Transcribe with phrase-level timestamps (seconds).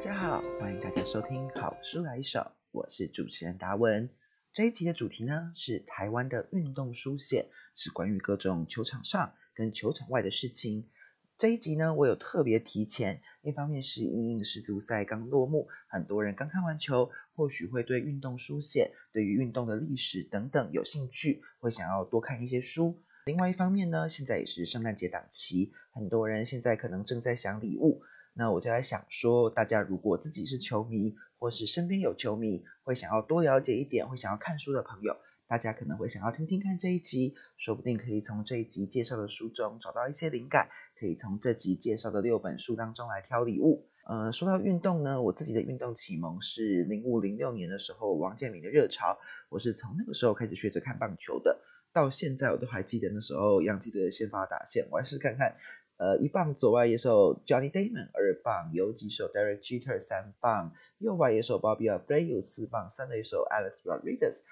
[0.00, 4.08] 大家好，欢迎大家收听好书来一首，我是主持人达文。
[4.50, 10.88] 这一集的主题呢是台湾的运动书写，是关于各种球场上跟球场外的事情。
[11.36, 23.02] 这一集呢，我有特别提前，一方面是因应世足赛刚落幕，很多人刚看完球，或许会对运动书写、对于运动的历史等等有兴趣，会想要多看一些书。
[23.26, 28.02] 另外一方面呢，现在也是圣诞节档期，很多人现在可能正在想礼物。
[28.32, 35.16] 那我就在想说，大家如果自己是球迷，或是身边有球迷，会想要多了解一点，会想要看书的朋友，
[35.46, 43.86] 大家可能会想要听听看这一集，说不定可以从这一集介绍的书中找到一些灵感，可以从这集介绍的六本书当中来挑礼物。
[44.04, 49.18] 呃，说到运动呢，我自己的运动启蒙是零五零六年的时候，王建民的热潮，
[49.48, 51.60] 我是从那个时候开始学着看棒球的，
[51.92, 55.56] 到现在我都还记得那时候杨基的先发打线，我还是看看。
[56.00, 64.44] 呃，一棒左外野手 Johnny Damon，二棒游击手 Derek Jeter，三棒右外野手 Bobby Abreu，四棒三垒手 Alex Rodriguez，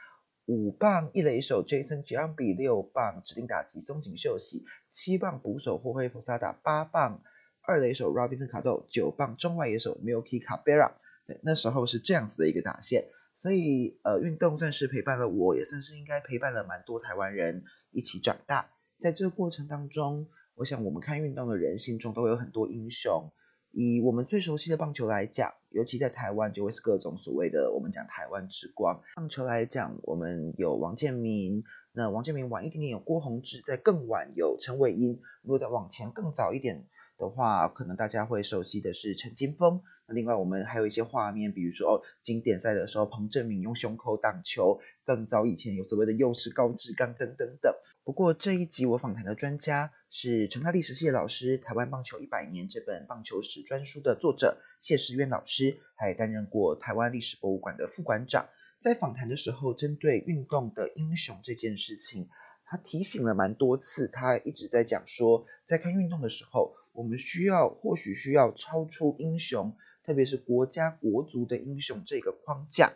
[0.44, 7.22] 五棒一垒手 Jason Giambi，六棒指定打击松井秀喜，七棒捕手霍辉福萨达，八棒
[7.62, 10.92] 二垒手 Robinson 卡豆，九棒中外野手 Milky Cabrera。
[11.26, 18.68] 对，那时候是这样子的一个打线，所以呃，运动算是陪伴了我，也算是应该陪伴了蛮多台湾人一起长大，
[19.00, 20.28] 在这个过程当中。
[20.58, 23.30] 我想，我们看运动的人心中都会有很多英雄。
[23.70, 29.00] 以我们最熟悉的棒球来讲，尤其在台湾，就会是各种所谓的我们讲台湾之光。
[29.14, 35.20] 棒球来讲，我们有王建民，那王建民晚一点点有郭宏志，在更晚有陈伟英。
[35.42, 36.86] 如果再往前更早一点
[37.18, 39.82] 的话，可能大家会熟悉的是陈金峰。
[40.08, 47.74] 另外，我们还有一些画面，比如说哦，经典赛的时候，彭正明用胸口挡球；更早以前有所谓的幼师高志刚等等等。
[48.04, 58.48] 不过这一集我访谈的专家是成大历史系老师，《台湾棒球一百年》这本棒球史专书的作者谢时渊老师，还担任过台湾历史博物馆的副馆长。
[58.80, 62.30] 在访谈的时候，针对运动的英雄这件事情，
[62.64, 64.08] 他提醒了蛮多次。
[64.08, 69.76] 他一直在讲说，在看运动的时候，我们需要或许需要超出英雄，
[70.08, 72.94] 特别是国家国族的英雄这个框架。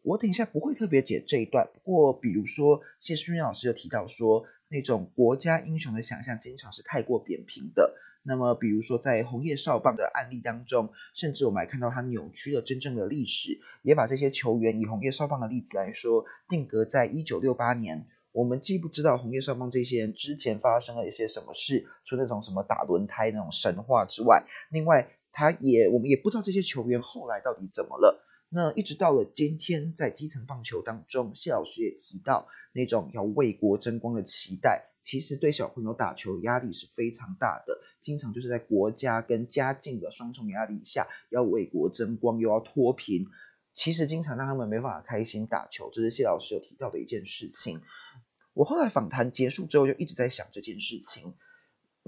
[0.00, 7.94] 我等一下不会特别解这一段，不过比如说谢诗云老师有提到说，那种国家英雄的想象经常是太过扁平的。
[8.22, 18.06] 那么比如说在红叶少棒的案例当中，甚至我们还看到他扭曲了真正的历史，也把这些球员以红叶少棒的例子来说，定格在一九六八年。
[18.32, 28.24] 我们既不知道红叶少棒这些人之前发生了一些什么事，除那种什么打轮胎那种神话之外，另外他也我们也不知道这些球员后来到底怎么了。
[28.48, 37.78] 那一直到了今天，在基层棒球当中，谢老师也提到，那种要为国争光的期待，其实对小朋友打球压力是非常大的。
[38.00, 43.26] 经常就是在国家跟家境的双重压力下，要为国争光，又要脱贫，
[43.74, 45.90] 其实经常让他们没办法开心打球。
[45.92, 47.82] 这是谢老师有提到的一件事情。
[48.54, 51.34] 我后来访谈结束之后，就一直在想这件事情。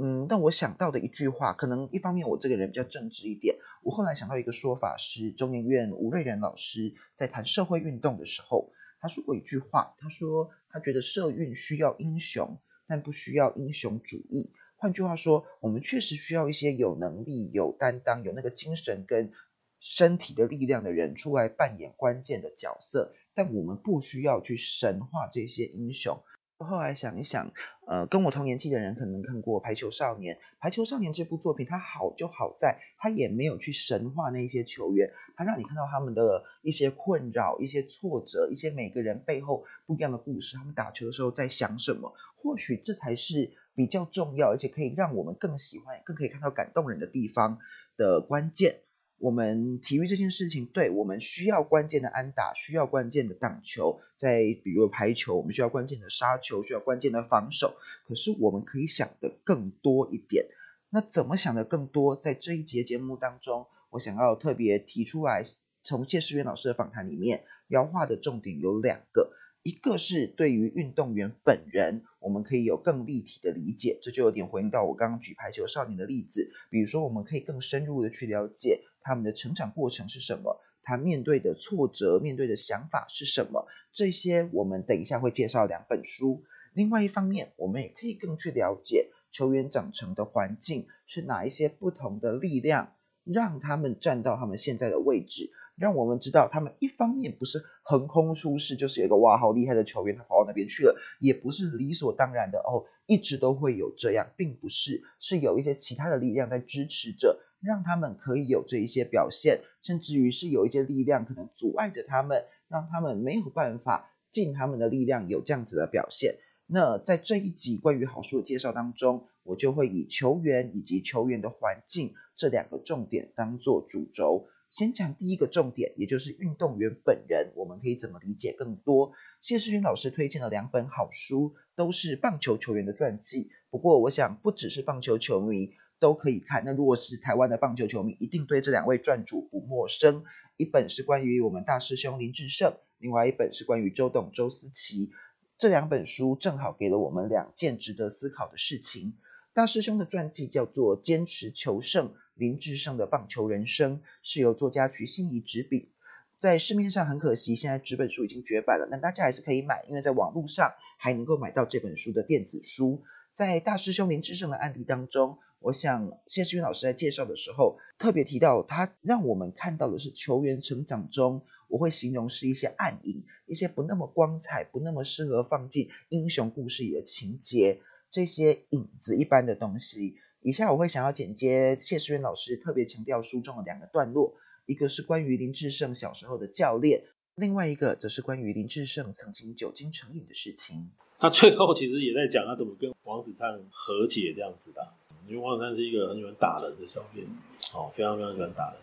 [0.01, 3.57] 嗯，但我想到的一句话，可能一方面我这个人比较正直一点。
[3.83, 8.71] 我后来想到一个说法，是中研院吴瑞仁老师在谈社会运动的时候，
[9.01, 14.53] 他说过一句话，他说他觉得社运需要英雄，但不需要英雄主义。
[14.77, 19.33] 换句话说，我们确实需要一些有能力、有担当、有那个精神跟
[19.81, 26.23] 身体的力量的人出来扮演关键的角色，但我们不需要去神化这些英雄。
[26.59, 27.53] 我后来想一想，
[27.87, 30.35] 呃，跟我同年纪的人可能看过《排球少年》。
[30.59, 40.57] 《排球少年》这部作品，它好就好在，它也没有去神化那些球员，它让你看到他们的一些困扰、一些挫折、一些每个人背后不一样的故事。
[40.57, 42.13] 他们打球的时候在想什么？
[42.35, 47.61] 或许这才是比较重要，而且可以让我们更喜欢、更可以看到感动人的地方
[47.97, 48.81] 的关键。
[49.19, 57.77] 我们体育这件事情，对我们需要关键的安打，需要关键的挡球，在比如排球，我们需要关键的杀球，需要关键的防守。
[58.07, 60.47] 可是我们可以想的更多一点。
[60.91, 62.15] 那怎么想的更多？
[62.17, 65.43] 在这一节节目当中，我想要特别提出来，
[65.83, 69.33] 从谢世元老师的访谈里面，描画的重点有两个。
[69.65, 76.51] 一个是对于运动员本人，我们可以有更立体的理解，这就有点回应到我刚刚举排球少年的例子。
[76.71, 83.67] 比如说，我们可以更深入的去了解他们的成长过程是什么，他面对的挫折、面对的想法是什么。
[83.93, 86.45] 这些我们等一下会介绍两本书。
[86.75, 95.51] 另外一方面，我们也可以更去了解球员长成的环境是哪一些不同的力量，让他们站到他们现在的位置。
[95.77, 116.37] 让我们知道，他们一方面不是横空出世，就是有一个哇好厉害的球员，他跑到那边去了，也不是理所当然的哦，一直都会有这样，并不是，是有一些其他的力量在支持着让他们可以有这一些表现，甚至于是有一些力量可能阻碍着他们，让他们没有办法尽他们的力量有这样子的表现。
[116.67, 124.47] 那在这一集关于好书的介绍当中，我就会以球员以及球员的环境这两个重点当做主轴。
[124.71, 129.13] 先讲第一个重点，也就是运动员本人，我们可以怎么理解更多？
[129.41, 133.51] 谢世勋老师推荐的两本好书，都是棒球球员的传记。
[133.71, 136.63] 不过，我想不只是棒球球迷都可以看。
[136.65, 140.25] 那如果是台湾的棒球球迷，一定对这两位传主不陌生。
[140.57, 145.11] 一本是关于我们大师兄林志胜，另外一本是关于周董周思齐。
[145.59, 149.17] 这两本书正好给了我们两件值得思考的事情。
[149.53, 155.93] 大师兄的传记叫做《坚持求胜：林志胜的棒球人生》，是由作家徐心怡执笔。
[156.39, 158.87] 在市面上很可惜，现在纸本书已经绝版了。
[158.89, 163.03] 那大家还是可以买，因为在网络上还能够买到这本书的电子书。
[163.35, 180.17] 在大师兄林志胜的案例当中，我想谢世云老师在介绍的时候特别提到，他让我们看到的是球员成长中，我会形容是一些暗影，一些不那么光彩、不那么适合放进英雄故事里的情节，这些影子一般的东西。
[180.43, 184.35] 以下我会想要剪接谢世云老师特别强调书中的两个段落。
[184.65, 187.03] 一个是关于林志胜小时候的教练，
[187.39, 190.91] 另外一个则是关于林志胜曾经酒精成瘾的事情。
[191.19, 194.87] 他最后其实也在讲他怎么跟王子灿和解这样子的，
[195.27, 197.27] 因为王子灿是一个很喜欢打人的教练，
[197.73, 198.79] 哦，非常非常喜欢打人。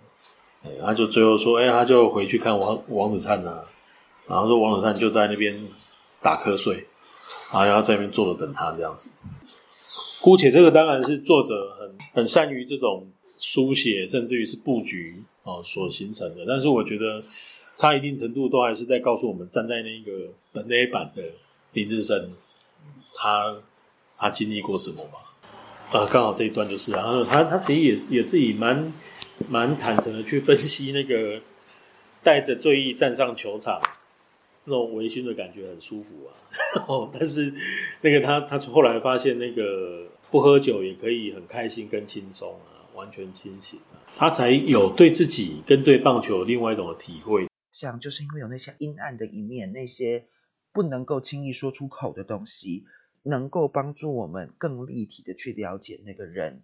[0.63, 3.63] 哎，他就最后说，哎，他就回去看王王子灿呐，
[4.27, 5.65] 然后说王子灿就在那边
[6.21, 6.87] 打瞌睡，
[7.53, 9.09] 然后在那边坐着等他这样子。
[10.21, 15.23] 姑且这个当然是作者很很善于这种书写，甚至于是布局。
[15.43, 17.23] 哦，所形成的，但是我觉得
[17.77, 21.23] 他一定程度都还是在告诉我们，站在那个本 A 版的
[21.73, 22.31] 林志升，
[23.15, 23.57] 他
[24.17, 25.99] 他经历过什么嘛？
[25.99, 28.93] 啊，刚好这一段就是啊，他他其实也也自己蛮
[29.49, 31.41] 蛮坦诚的去分析那个
[32.23, 33.81] 带着醉意站上球场
[34.63, 36.31] 那种微醺的感觉很舒服啊。
[36.87, 37.53] 哦，但是
[38.01, 42.73] 那个他他后来发现那个不喝酒也可以很开心跟轻松啊。
[42.95, 43.77] 完全清醒
[44.15, 47.45] 他才有对自己跟对棒球另外一种的体会。
[47.75, 50.27] 想就是因为有那些阴暗的一面，那些
[50.71, 52.85] 不能够轻易说出口的东西，
[53.21, 56.63] 能够帮助我们更立体的去了解那个人，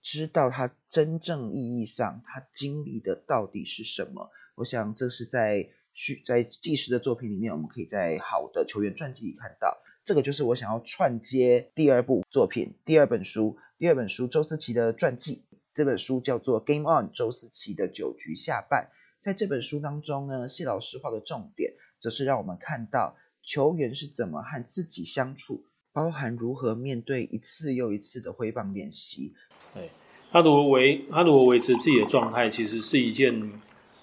[0.00, 4.30] 知道他真正意义上他经历的到底是什么。
[4.54, 9.82] 我想这是在叙在纪实的作品里面，我们可以在好的球员传记里看到。
[10.04, 15.42] 这个就是我想要串接第二部作品，第二本书，第二本书周思齐的传记。
[15.74, 18.92] 这本书叫做《Game On》，周思齐的九局下半。
[19.20, 29.34] 在这本书当中呢，谢老师画的重点，则是让我们看到球员是怎么和自己相处，包含如何面对一次又一次的挥棒练习。
[29.74, 29.90] 对
[30.30, 33.52] 他如何维他如何维持自己的状态，其实是一件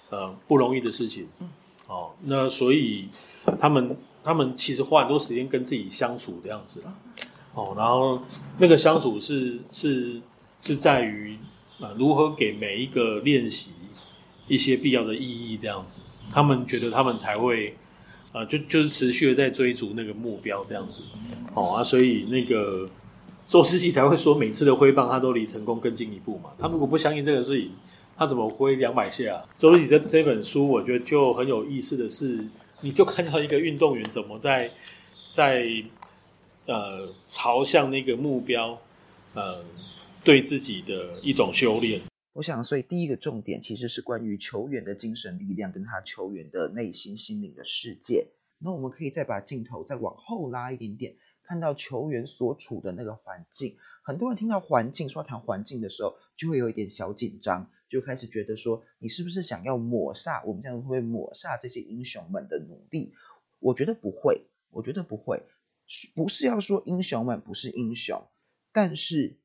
[0.09, 1.27] 呃不容易的事情。
[1.87, 3.09] 哦，那所以
[3.59, 6.93] 他们他们其实花很多时间跟自己相处这样子啦。
[7.53, 8.21] 哦，然后
[8.57, 10.21] 那个相处是是
[10.61, 11.37] 是在于。
[11.77, 13.73] 啊，如何给每一个练习
[14.47, 15.57] 一些必要的意义？
[15.57, 17.75] 这样子，他们觉得他们才会，
[18.31, 21.03] 啊，就就是持续的在追逐那个目标，这样子，
[21.53, 22.89] 哦啊，所以那个
[23.47, 26.51] 周思琪才会说，每次的挥棒他都离成功更进一步嘛。
[26.59, 27.71] 他如果不相信这个事情，
[28.17, 29.43] 他怎么挥两百下？
[29.57, 32.45] 周思琪这这本书，我觉得就很有意思的是，
[32.81, 34.71] 你就看到一个运动员怎么在
[35.29, 35.65] 在
[36.65, 38.77] 呃朝向那个目标，
[39.33, 39.63] 呃。
[40.25, 42.01] 对自己的一种修炼，
[42.35, 48.27] 我想，所以第一个重点其实是关于球员的精神力量跟他球员的内心心灵的世界。
[48.57, 53.77] 那我们可以再把镜头再往后拉一点点，看到球员所处的那个环境。
[54.03, 63.13] 很多人听到环境说谈环境的时候，就会有一点小紧张，就开始觉得说，你是不是想要抹煞我们这样会抹煞这些英雄们的努力？
[63.59, 65.41] 我觉得不会，我觉得不会，
[66.13, 68.27] 不是要说英雄们不是英雄，
[68.73, 69.37] 但是。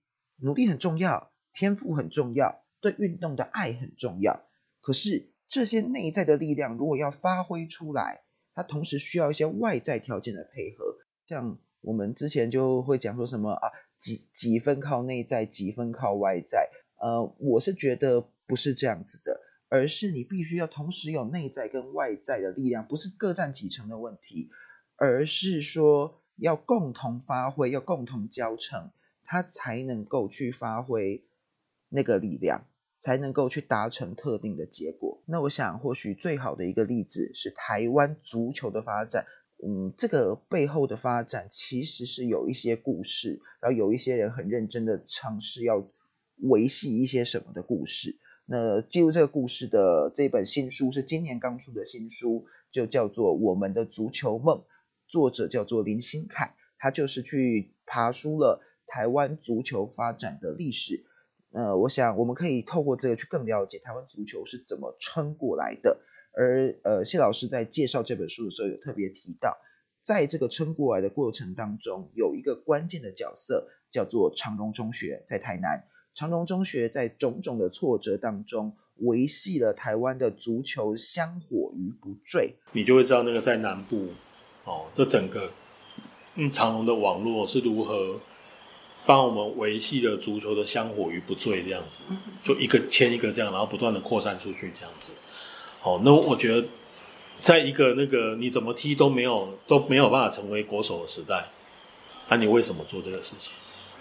[0.42, 4.42] 努力很重要，天赋很重要，对运动的爱很重要。
[4.80, 8.22] 可是这些内在的力量，如果要发挥出来，
[8.54, 10.96] 它同时需要一些外在条件的配合。
[11.26, 13.68] 像我们之前就会讲说什么啊，
[13.98, 16.70] 几几分靠内在，几分靠外在。
[16.96, 24.50] 呃，我是觉得不是这样子的，而是你必须要同时有内在跟外在的力量，不是各占几成的问题，
[24.96, 28.90] 而是说要共同发挥，要共同交成。
[29.32, 31.24] 他才能够去发挥
[31.88, 32.66] 那个力量，
[33.00, 35.22] 才能够去达成特定的结果。
[35.26, 39.26] 那我想，或许最好的一个例子是台湾足球的发展。
[39.62, 45.86] 嗯，这个背后的发展其实是有一些故事，然后有一些人很认真的尝试要
[46.36, 48.18] 维系一些什么的故事。
[48.46, 54.58] 那记录这个故事的这本新书是今年刚出的新书，就叫做《我们的足球梦》，
[55.08, 61.04] 作者叫做林新凯，他就是去爬书了台湾足球发展的历史。
[61.52, 65.98] 呃，我想我们可以透过这个去更了解台湾足球是怎么撑过来的。
[66.32, 69.58] 而呃，谢老师在介绍这本书的时候有特别提到，
[70.00, 75.84] 在这个撑过来的过程当中，有一个关键的角色叫做长荣中学，在台南。
[76.14, 82.54] 长荣中学在种种的挫折当中，维系了台湾的足球香火于不坠。
[82.70, 84.10] 你就会知道那个在南部
[84.64, 85.50] 哦，这整个
[86.36, 88.20] 嗯长荣的网络是如何。
[89.06, 92.02] 帮我们维系了足球的香火与不坠，这样子，
[92.44, 95.12] 就一个牵一个这样，然后不断的扩散出去，这样子。
[95.80, 96.68] 好，那我觉得，
[97.40, 101.48] 在一个那个你怎么踢都没有都没有办法成为国手的时代，
[102.28, 103.52] 那你为什么做这个事情？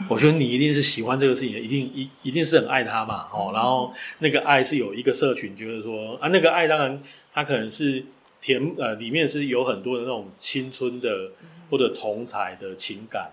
[0.08, 3.28] 我觉得你一定是喜欢这个事情，一定一一定是很爱他嘛。
[3.34, 7.02] 哦，然后那个爱是有一个社群，就是说啊，那个爱当然
[7.34, 8.06] 他可能是
[8.42, 11.32] 甜呃，里面是有很多的那种青春的
[11.70, 13.32] 或者同才的情感。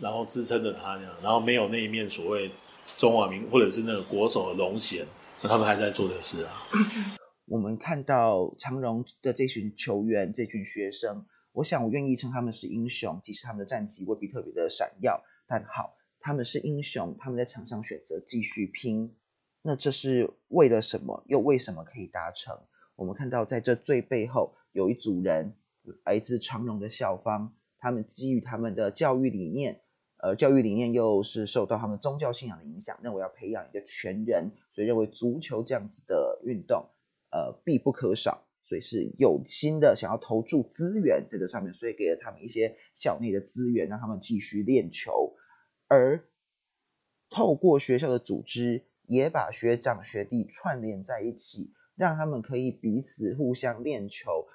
[0.00, 2.50] 然后支撑着他这样，然后没有那一面所谓
[2.96, 5.06] 中华民或者是那个国手的龙衔，
[5.42, 6.52] 那他们还在做的事啊。
[7.46, 19.14] 我们看到长荣的这群球员、这群学生，我想我愿意称他们是英雄，即使他们的战绩未必特别的闪耀，但好，他们是英雄，他们在场上选择继续拼，
[19.62, 21.24] 那这是为了什么？
[21.26, 22.56] 又为什么可以达成？
[22.94, 25.56] 我们看到在这最背后有一组人
[26.04, 29.82] 来自长荣的校方，他们基于他们的教育理念。
[30.22, 36.90] 呃，教育理念又是受到他们宗教信仰的影响，认为要培养一个全人，所以认为足球这样子的运动，
[37.30, 45.36] 呃，必不可少，所以是有心的想要投注资源在这上面，所以给了他们一些校内的资源，让他们继续练球，
[45.88, 46.28] 而
[47.30, 54.46] 透过学校的组织，也把学长学弟串联在一起，让他们可以彼此互相练球。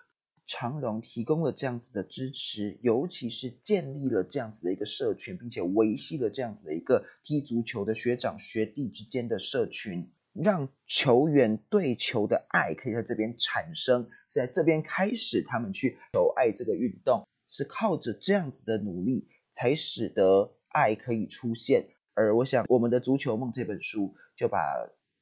[0.47, 21.87] 长荣提供了这样子的支持，尤其是建立了这样子的一个社群，并且维系了这样子的一个踢足球的学长学弟之间的社群，让球员对球的爱可以在这边产生，在这边开始他们去求爱这个运动，是靠着这样子的努力，才使得爱可以出现。
[22.13, 24.59] 而我想，我们的足球梦这本书就把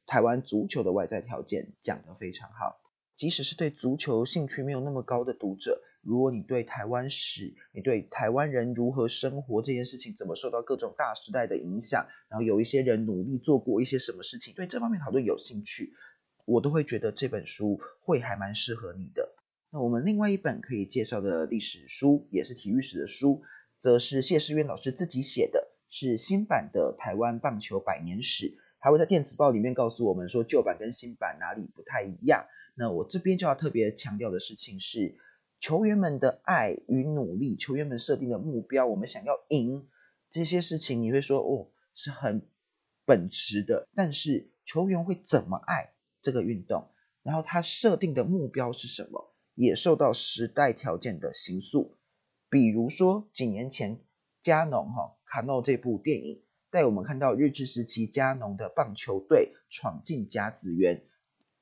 [0.06, 2.83] 台湾足球的外在条件讲得非常好。
[3.16, 15.94] 即使是对足球兴趣没有那么高的读者，如果你对台湾史、你对台湾人如何生活这件事情，怎么受到各种大时代的影响，然后有一些人努力做过一些什么事情，对这方面讨论有兴趣，
[16.46, 19.36] 我都会觉得这本书会还蛮适合你的。
[19.70, 23.42] 那我们另外一本可以介绍的历史书，也是体育史的书，
[23.78, 28.46] 则是谢世渊老师自己写的，是新版的《台湾棒球百年史》，
[28.80, 32.46] 还会在电子报里面告诉我们说旧版跟新版哪里不太一样。
[32.76, 35.16] 那我这边就要特别强调的事情是，
[35.60, 39.88] 球员们的爱与努力，球员们设定的目标，我们想要赢
[40.32, 42.48] 这些事情，你会说哦，是很
[43.06, 43.88] 本质的。
[43.94, 46.90] 但是球员会怎么爱这个运动，
[47.22, 51.96] 然后他设定的目标是什么，也受到时代条件的形塑。
[52.50, 54.00] 比如说几年前
[54.42, 61.04] 加农哈卡诺这部电影，带我们看到日治时期加农的棒球队闯进甲子园。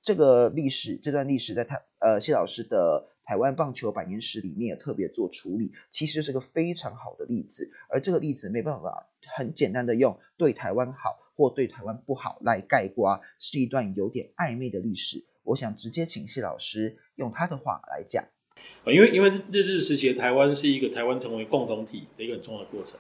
[0.04, 7.72] 这个历史，这段历史在台呃谢老师的《台湾棒球百年史》里面也特别做处理，其实是个非常好的例子。
[7.88, 15.24] 而这个例子没办法很简单的用对台湾好或对台湾不好来概括，是一段有点暧昧的历史。
[15.44, 18.26] 我想直接请谢老师用他的话来讲。
[18.86, 23.00] 因为因为日治时期的台湾是一个台湾成为共同体的一个很重要的过程。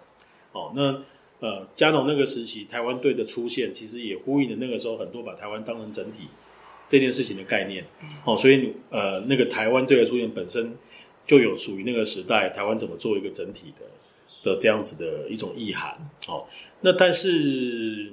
[0.51, 1.03] 哦，那
[1.39, 6.27] 呃加农那个时期台湾队的出现，其实也呼应了那个时候很多把台湾当成整体。
[6.91, 7.85] 这件事情的概念，
[8.25, 10.75] 哦，所以呃，那个台湾队的出现本身
[11.25, 13.85] 就有属于那个时代台湾怎么做一个整体的
[14.43, 16.45] 的这样子的一种意涵，哦，
[16.81, 18.11] 那但是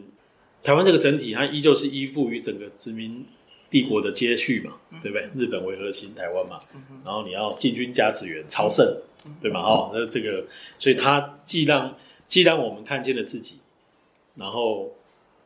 [0.62, 3.26] 台湾这个整体它依旧是依附于整个殖民
[3.68, 5.28] 帝国的接续嘛，对不对？
[5.34, 6.60] 日本为核心台湾嘛，
[7.04, 8.86] 然后你要进军加子园朝圣，
[9.42, 9.58] 对吗？
[9.58, 10.46] 哦，那这个，
[10.78, 11.96] 所以它既让
[12.28, 13.56] 既让我们看见了自己，
[14.36, 14.92] 然后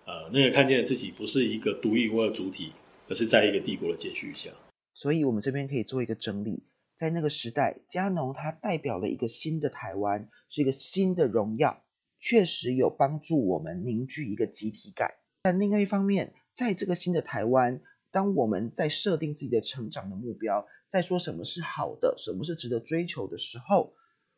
[0.04, 2.70] 呃，那个看见了自己不是一个独一无二主体。
[3.08, 4.50] 而是在一个帝国的接续下，
[4.94, 6.64] 所以我们这边可以做一个整理。
[6.96, 11.82] 在那个时代，加农它代表了一个新的台湾，是一个新的荣耀，
[12.20, 15.14] 确实有帮助我们凝聚一个集体感。
[15.42, 17.80] 但另外一方面，在这个新的台湾，
[18.12, 23.94] 当我们在设定自己的成长的目标，在说什么是好的，什么是值得追求的时候，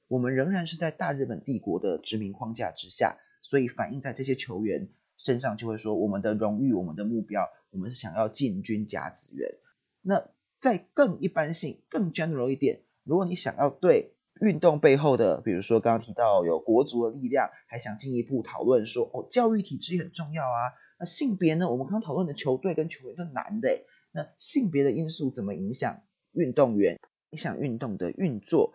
[0.08, 9.54] 我们仍然是在大日本帝国的殖民框架之下，所以反映在这些球员身上就会说我们的荣誉、我们的目标，我们是想要进军甲子园。
[10.00, 20.72] 那再更一般性、更 general 一点，如果你想要对运动背后的，比如说刚刚提到有国足的力量，还想进一步讨论说，哦，教育体制也很重要啊。
[20.98, 21.68] 那性别呢？
[21.68, 26.02] 我们刚刚讨论的球队跟球员都男的，那性别的因素怎么影响
[26.32, 26.98] 运动员、
[27.30, 28.72] 影响运动的运作？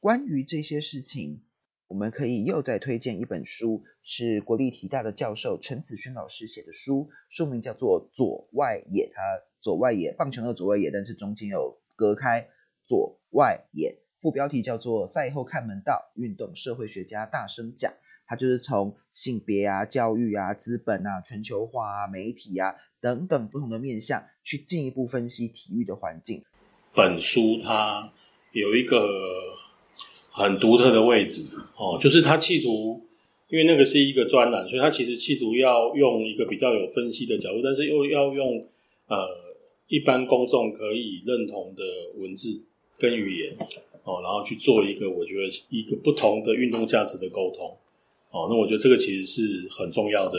[0.00, 1.42] 关于这些事情，
[1.90, 9.20] 我们可以又再推荐一本书，是国立体大的教授陈子轩老师写的书，书名叫做《左外野》，他
[9.60, 12.46] 左外野棒球的左外野，但是中间有隔开
[12.86, 13.98] 左外野。
[14.20, 17.92] 副标题叫做“赛后看门道”，运动社会学家大声讲，
[18.24, 26.44] 他就是从性别啊、教育啊、资本啊、全球化啊、媒体啊等等不同的面向，去进一步分析体育的环境。
[26.94, 28.12] 本书它
[28.52, 28.96] 有一个
[30.30, 31.42] 很独特的位置
[31.76, 33.00] 哦，就是他企图，
[33.48, 38.62] 因为那个是一个专栏，所以他其实企图要用一个比较有分析的角度，但是又要用
[39.08, 39.28] 呃
[39.88, 41.82] 一般公众可以认同的
[42.16, 42.62] 文字
[42.98, 43.56] 跟语言。
[44.02, 47.76] 哦，然后去做一个我觉得一个不同的运动价值的沟通，
[48.30, 50.38] 哦，那我觉得这个其实是很重要的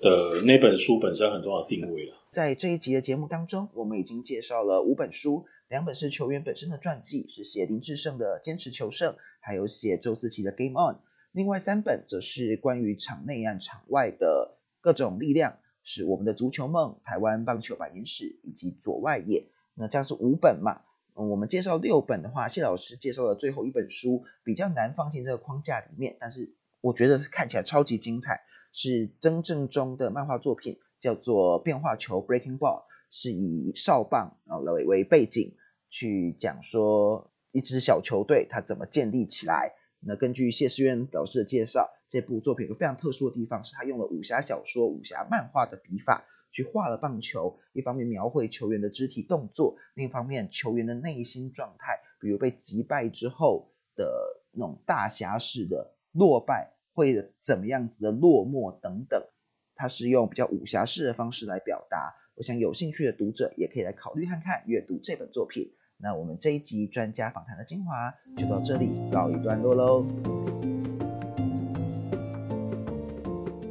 [0.00, 2.16] 的那本书本身很重要的定位了。
[2.30, 10.94] 在这一集的节目当中，我们已经介绍了五本书，两本是球员本身的传记，是写林志胜的《坚持求胜》，还有写周思齐的《Game On》，
[11.32, 19.48] 另外三本则是关于场内和场外的各种力量，是我们的足球梦、台湾棒球百年史以及左外野。
[19.74, 20.82] 那这样是五本嘛？
[21.14, 28.40] 我们介绍六本的话，谢老师介绍的最后一本书比较难放进这个框架里面，但是我觉得看起来超级精彩，
[28.72, 35.54] 是真正中的漫画作品，叫做《变化球》（Breaking Ball），是以少棒啊为为背景
[35.88, 39.72] 去讲说一支小球队它怎么建立起来。
[40.00, 46.24] 那根据谢师渊老师的介绍，这部作品有非常特殊的地方，是他用了武侠小说、武侠漫画的笔法。
[46.52, 59.26] 去画了棒球，一方面描绘球员的肢体动作，另一方面球员的内心状态，比如被击败之后的那种大侠式的落败，会怎么样子的落寞等等，
[59.74, 62.12] 他是用比较武侠式的方式来表达。
[62.34, 65.72] 我想有兴趣的读者也可以来考虑看看阅读这本作品。
[65.96, 70.04] 那我们这一集专家访谈的精华就到这里告一段落喽。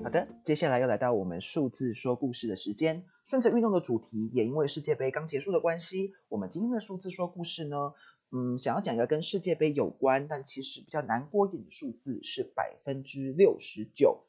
[0.04, 3.04] 好的，接下来又来到我们数字说故事的时间。
[3.28, 7.94] 顺着运动的主题，也因为世界杯刚结束的关系，我们今天的数字说故事呢，
[8.32, 14.26] 嗯，想要讲一个跟世界杯有关，但其实比较难过一点的数字是百分之六十九。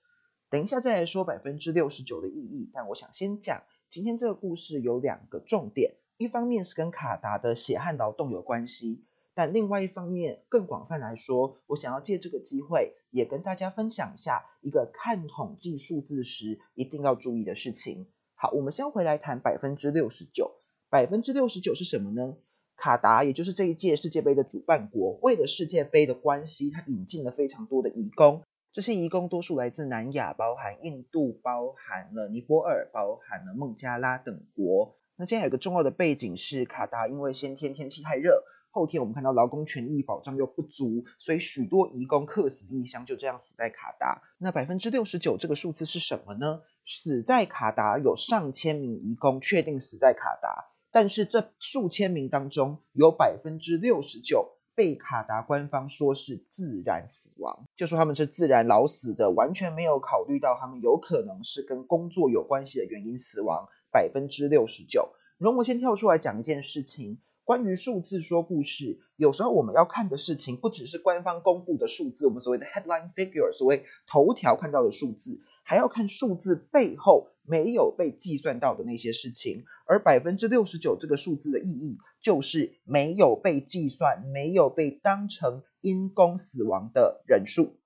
[0.49, 9.05] 等一下再来说百分之六十九的意义，但我想先讲今天这个故事有两个重点，一方面是跟卡达的血汗劳动有关系。
[9.33, 18.09] 但另外一方面，更广泛来说，我想要借这个机会，也跟大家分享一下一个看统计数字时一定要注意的事情。
[18.35, 20.57] 好，我们先回来谈百分之六十九。
[20.89, 22.37] 百分之六十九是什么呢？
[22.81, 28.43] 卡达，也就是这一届世界杯的主办国，为了世界杯的关系，他引进了非常多的移工。
[28.73, 34.97] 这些移工多数来自南亚，包含印度，包含了尼泊尔，包含了孟加拉等国。
[35.17, 38.43] 那现在有个重要的背景是，卡达因为先天天气太热。
[38.71, 44.23] 后天我们看到劳工权益保障又不足，所以许多移工客死异乡，就这样死在卡达。
[44.39, 46.63] 那百分之六十九这个数字是什么呢？
[46.85, 63.69] 死在卡达有上千名移工确定死在卡达，但是这数千名当中有百分之六十九被卡达官方说是自然死亡，就说他们是自然老死的，完全没有考虑到他们有可能是跟工作有关系的原因死亡。
[63.93, 65.11] 百分之六十九。
[65.37, 67.19] 容我先跳出来讲一件事情。
[67.43, 79.63] 关于数字说故事，有时候我们要看的事情不只是官方公布的数字，我们所谓的 headline figure，所谓头条看到的数字，还要看数字背后没有被计算到的那些事情。
[79.87, 87.77] 而百分之六十九这个数字的意义，就是没有被计算、没有被当成因公死亡的人数。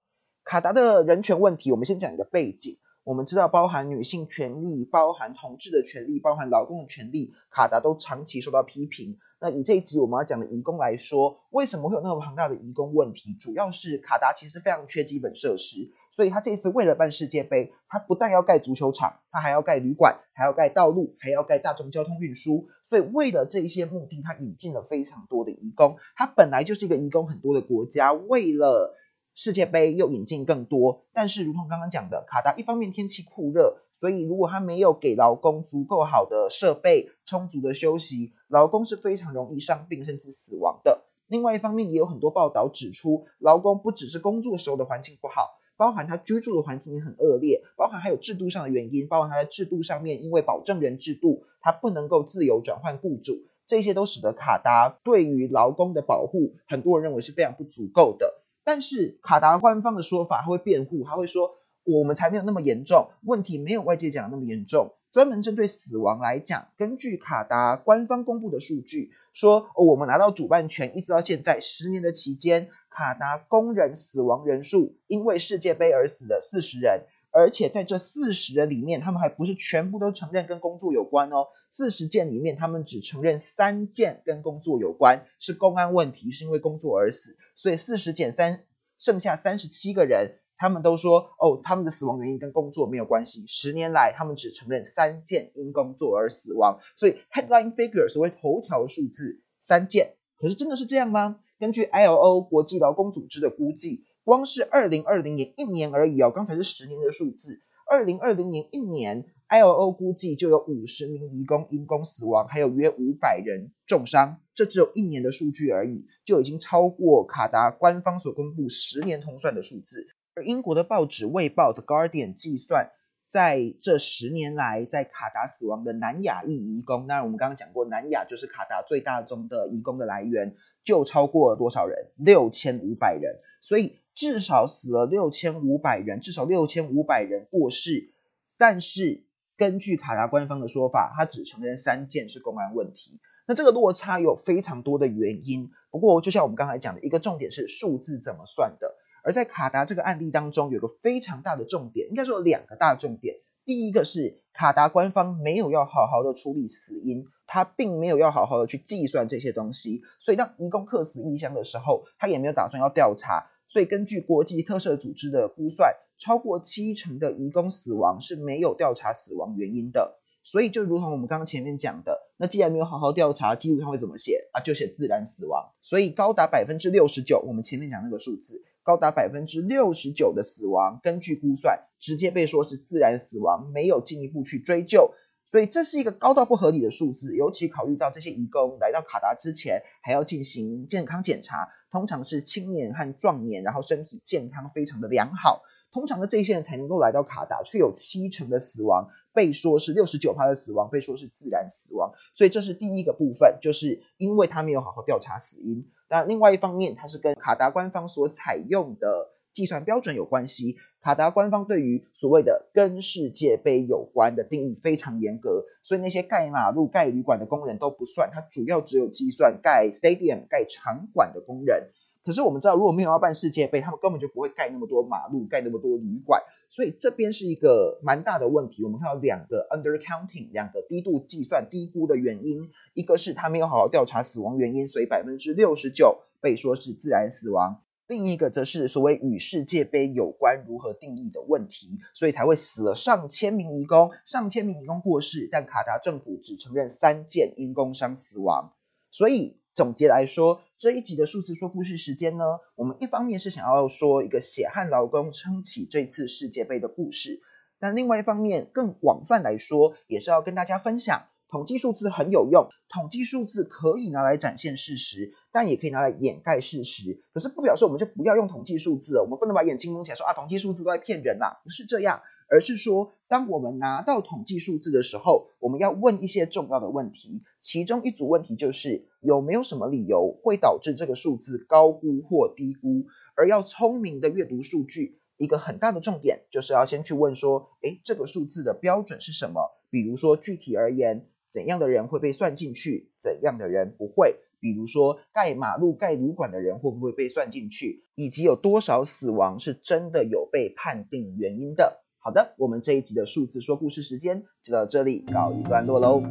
[0.45, 2.79] 卡达的人权问题，我们先讲一个背景。
[3.05, 9.19] 我们知道，包含女性权利、包含同志的权利、包含劳工的权利，卡达都长期受到批评。
[9.41, 13.37] 那以这一集我们要讲的移工来说，为什么会有那么庞大的移工问题？
[13.39, 22.69] 主要是卡达其实非常缺基本设施，所以他这次为了办世界杯，他不但要盖足球场，他还要盖旅馆，还要盖道路，还要盖大众交通运输。
[22.87, 25.99] 所以为了这一些目的，他引进了非常多的移工。
[26.17, 28.95] 他本来就是一个移工很多的国家，为了
[29.35, 41.03] 世界杯又引进更多，但是如同刚刚讲的，卡达一方面天气酷热，所以如果他没有给劳工足够好的设备、充足的休息，劳工是非常容易伤病甚至死亡的。
[41.27, 58.44] 另外一方面，也有很多报道指出，劳工不只是工作时候的环境不好，包含他居住的环境也很恶劣，包含还有制度上的原因，包含他在制度上面因为保证人制度，他不能够自由转换雇主，这些都使得卡达对于劳工的保护，很多人认为是非常不足够的。
[58.65, 64.95] 但是卡达官方的说法，他会辩护，他会说我们才没有那么严重，问题没有外界讲的那么严重。
[65.13, 88.65] 专门针对死亡来讲，根据卡达官方公布的数据说，我们拿到主办权一直到现在十年的期间，卡达工人死亡人数因为世界杯而死的四十人，而且在这四十人里面，他们还不是全部都承认跟工作有关哦，四十件里面他们只承认三件跟工作有关，是公安问题，是因为工作而死，所以四十减三，
[88.99, 90.41] 剩下三十七个人。
[90.57, 93.45] 他们都说，哦，他们的死亡原因跟工作没有关系。
[93.49, 100.15] 十年来，他们只承认三件因工作而死亡，所以 headline figure 所谓头条数字三件。
[100.39, 101.41] 可是真的是这样吗？
[101.59, 107.61] 根据 ILO 国际劳工组织的估计，光是二零二零年一年而已哦，刚才是十年的数字。
[107.91, 114.41] 二零二零年一年，ILO 估计就有五十名移工因工死亡，还有约五百人重伤。
[114.55, 120.07] 这只有一年的数据而已，就已经超过卡达官方所公布十年通算的数字。
[120.35, 122.91] 而英国的报纸《卫报》的 Guardian 计算，
[123.27, 130.55] 在这十年来，在卡达死亡的南亚裔移工，当然我们刚刚讲过，南亚就是卡达最大宗的移工的来源，
[130.85, 132.11] 就超过了多少人？
[132.17, 133.41] 六千五百人。
[133.61, 138.13] 所以至少死了六千五百人，至少六千五百人过世。
[138.57, 139.25] 但是
[139.57, 143.21] 根据卡达官方的说法，他只承认三件是公安问题。
[143.47, 145.71] 那这个落差有非常多的原因。
[145.91, 148.97] 不过就像我们刚才讲的，一个重点是数字怎么算的。
[149.23, 153.37] 而在卡达这个案例当中，有个非常大的重点，应该说两个大重点。
[153.65, 163.47] 第一个是卡达官方没有要好好的处理死因，他并没有要好好的去计算这些东西，所以当移工客死异乡的时候，他也没有打算要调查。
[163.67, 170.19] 所以根据国际特赦组织的估算，超过七成的移工死亡是没有调查死亡原因的。
[170.43, 174.61] 所以就如同我们刚刚前面讲的，那既然没有好好调查，记录上会怎么写啊？
[174.63, 175.73] 就写自然死亡。
[175.83, 178.63] 所以高达百分之六十九，我们前面讲那个数字。
[178.83, 185.13] 高达百分之六十九的死亡，根据估算，直接被说是自然死亡，没有进一步去追究，
[185.47, 187.35] 所以这是一个高到不合理的数字。
[187.35, 195.63] 尤其考虑到这些移工来到卡达之前，还要进行健康检查，通常是青年和壮年，然后身体健康非常的良好，
[195.95, 205.89] 通常的这些人才能够来到卡达，却有七成的死亡被说是六十九趴的死亡被说是自然死亡，所以这是第一个部分，就是因为他没有好好调查死因。
[206.11, 210.77] 那另外一方面，它是跟卡达官方所采用的计算标准有关系。
[211.01, 221.91] 卡达官方对于所谓的跟世界杯有关的定义非常严格，所以那些盖马路、盖旅馆的工人都不算，它主要只有计算盖 stadium、盖场馆的工人。
[222.25, 226.43] 可是我们知道，如果没有要办世界杯，他们根本就不会盖那么多马路、盖那么多旅馆。
[226.71, 228.83] 所以这边是一个蛮大的问题。
[228.83, 232.71] 我们看到两个 undercounting，两个低度计算、低估的原因。
[232.95, 248.73] 一个是他没有好好调查死亡原因，所以百分之六十九被说是自然死亡；另一个则是所谓与世界杯有关如何定义的问题，所以才会死了上千名移工，上千名移工过世，但卡达政府只承认三件因工伤死亡。
[249.11, 249.59] 所以。
[249.77, 252.45] 总结来说，这一集的数字说故事时间呢，
[252.75, 257.41] 我们一方面是想要说一个血汗劳工撑起这次世界杯的故事，
[257.81, 267.23] 但另外一方面更广泛来说，也是要跟大家分享，统计数字很有用，统计数字可以拿来展现事实，但也可以拿来掩盖事实。
[267.33, 272.21] 可是不表示我们就不要用统计数字，我们不能把眼睛蒙起来说啊，统计数字都在骗人呐，不是这样。
[272.55, 277.43] 而是说，当我们拿到统计数字的时候，我们要问一些重要的问题。
[277.63, 283.07] 其中一组问题就是，有没有什么理由会导致这个数字高估或低估？
[283.35, 289.73] 而要聪明的阅读数据，一个很大的重点就是要先去问说，诶，这个数字的标准是什么？
[289.91, 294.37] 比如说，具体而言，怎样的人会被算进去，怎样的人不会？
[294.61, 298.05] 比如说，盖马路、盖旅馆的人会不会被算进去？
[298.15, 302.04] 以及有多少死亡是真的有被判定原因的？
[302.27, 306.23] 好的，我们这一集的数字说故事时间就到这里告一段落喽，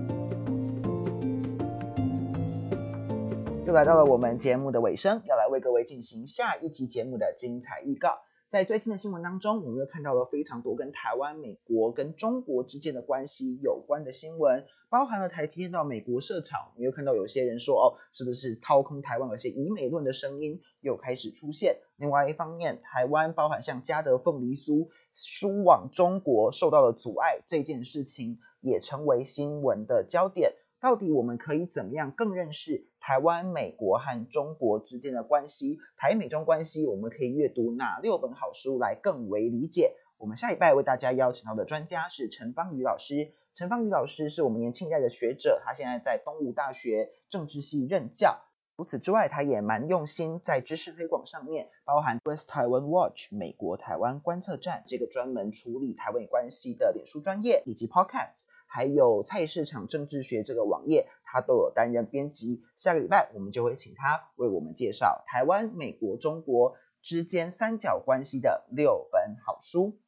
[3.67, 8.17] 又来到了我们节目的尾声，要来为各位进行下一集节目的精彩预告。
[8.53, 19.27] 在最近的新闻当中，我们又看到了非常多跟台湾、美国跟中国之间的关系有关的新闻，包含了台积电到美国设厂，我们又看到有些人说，哦，是不是掏空台湾？
[19.31, 21.79] 有些以美论的声音又开始出现。
[21.97, 30.53] 另外一方面，台湾包含像嘉德凤梨酥输往中国受到了阻碍这件事情，也成为新闻的焦点。
[30.83, 35.79] 到底我们可以怎么样更认识台湾、美国和中国之间的关系？
[35.95, 39.95] 台美中关系，我们可以阅读哪六本好书来更为理解？
[40.17, 43.31] 我们下礼拜为大家邀请到的专家是陈芳宇老师。
[43.55, 48.41] 陈芳宇老师是我们年轻一代的学者，他现在在东吴大学政治系任教。
[48.75, 62.63] 除此之外，他也蛮用心在知识推广上面，包含 West Taiwan Watch 美国台湾观测站这个专门处理台湾关系的脸书专业，以及 Podcast，还有菜市场政治学这个网页，他都有担任编辑。
[62.75, 69.99] 下个礼拜我们就会请他为我们介绍台湾、美国、中国之间三角关系的六本好书。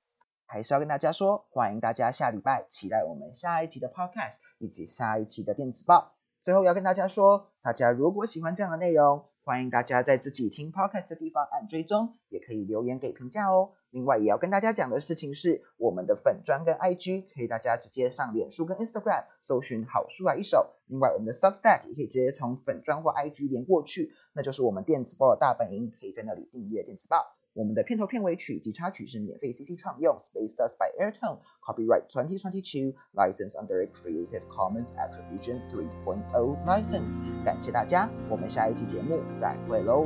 [0.47, 6.15] 还是要跟大家说，欢迎大家下礼拜期待我们下一期的 Podcast 以及下一期的电子报。
[6.41, 13.73] 最后要跟大家说，大家如果喜欢这样的内容，欢迎大家在自己听 podcast 的地方按追踪，也可以留言给评价哦。
[13.91, 20.73] 另外也要跟大家讲的事情是，我们的粉砖跟 IG 可以大家直接上脸书跟 Instagram 搜寻好书来一手。
[20.87, 27.35] 另外我们的 Substack 也可以直接从粉砖或 IG 连过去，那就是我们电子报的大本营，可以在那里订阅电子报。
[27.55, 31.39] 我们的片头片尾曲及插曲是免费 CC 创用，Space Dust by Airtone。
[31.63, 37.23] Copyright 2022, license under a Creative Commons Attribution 3.0 license。
[37.45, 40.05] 感谢大家，我们下一期节目再会喽。